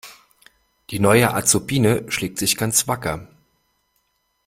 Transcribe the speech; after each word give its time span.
Die 0.89 0.97
neue 0.97 1.31
Azubine 1.31 2.11
schlägt 2.11 2.39
sich 2.39 2.57
ganz 2.57 2.87
wacker. 2.87 3.27